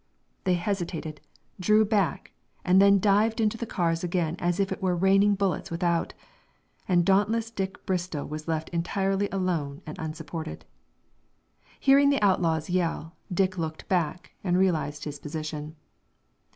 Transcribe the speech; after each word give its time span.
They 0.45 0.55
hesitated, 0.55 1.21
drew 1.59 1.85
back, 1.85 2.31
and 2.65 2.81
then 2.81 2.99
dived 2.99 3.39
into 3.39 3.55
the 3.55 3.67
cars 3.67 4.03
again 4.03 4.35
as 4.39 4.59
if 4.59 4.71
it 4.71 4.81
were 4.81 4.95
raining 4.95 5.35
bullets 5.35 5.69
without, 5.69 6.15
and 6.87 7.05
dauntless 7.05 7.51
Dick 7.51 7.85
Bristol 7.85 8.25
was 8.27 8.47
left 8.47 8.69
entirely 8.69 9.29
alone 9.29 9.83
and 9.85 9.99
unsupported. 9.99 10.65
Hearing 11.79 12.09
the 12.09 12.23
outlaws 12.23 12.67
yell, 12.67 13.15
Dick 13.31 13.59
looked 13.59 13.87
back 13.89 14.31
and 14.43 14.57
realized 14.57 15.03
his 15.03 15.19
position. 15.19 15.75